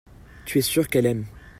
[0.45, 1.25] tu es sûr qu'elle aime.